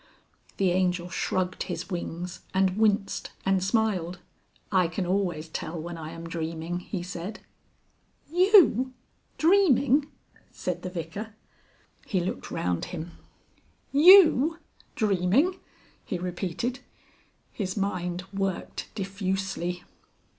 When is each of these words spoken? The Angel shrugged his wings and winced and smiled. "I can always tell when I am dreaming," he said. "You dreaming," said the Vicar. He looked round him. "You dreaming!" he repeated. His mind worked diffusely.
The 0.57 0.71
Angel 0.71 1.09
shrugged 1.11 1.61
his 1.69 1.91
wings 1.91 2.39
and 2.55 2.75
winced 2.75 3.33
and 3.45 3.63
smiled. 3.63 4.17
"I 4.71 4.87
can 4.87 5.05
always 5.05 5.47
tell 5.47 5.79
when 5.79 5.95
I 5.95 6.09
am 6.09 6.27
dreaming," 6.27 6.79
he 6.79 7.03
said. 7.03 7.41
"You 8.27 8.93
dreaming," 9.37 10.07
said 10.51 10.81
the 10.81 10.89
Vicar. 10.89 11.35
He 12.03 12.19
looked 12.19 12.49
round 12.49 12.85
him. 12.85 13.11
"You 13.91 14.57
dreaming!" 14.95 15.59
he 16.03 16.17
repeated. 16.17 16.79
His 17.51 17.77
mind 17.77 18.23
worked 18.33 18.89
diffusely. 18.95 19.83